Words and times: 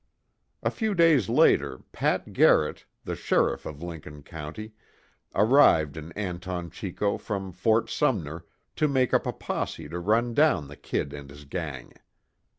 A 0.63 0.71
few 0.71 0.95
days 0.95 1.29
later, 1.29 1.83
Pat 1.91 2.33
Garrett, 2.33 2.85
the 3.03 3.15
sheriff 3.15 3.67
of 3.67 3.83
Lincoln 3.83 4.23
County, 4.23 4.71
arrived 5.35 5.95
in 5.95 6.11
Anton 6.13 6.71
Chico 6.71 7.19
from 7.19 7.51
Fort 7.51 7.87
Sumner, 7.87 8.43
to 8.77 8.87
make 8.87 9.13
up 9.13 9.27
a 9.27 9.31
posse 9.33 9.87
to 9.89 9.99
run 9.99 10.33
down 10.33 10.69
the 10.69 10.75
"Kid" 10.75 11.13
and 11.13 11.29
his 11.29 11.45
gang. 11.45 11.93